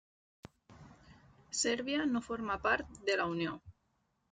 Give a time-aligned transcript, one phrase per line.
[1.59, 3.57] Sèrbia no forma part de la unió.